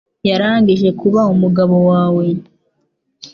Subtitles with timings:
[0.29, 2.25] yarangije kuba umugabo wawe